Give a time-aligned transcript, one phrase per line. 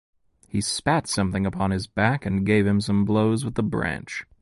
[0.47, 4.25] He spat something upon his back and gave him some blows with the branch.